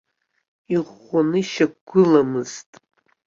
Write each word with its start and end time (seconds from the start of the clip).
Иӷәӷәаны 0.75 1.37
ишьақәгыламызт. 1.41 2.69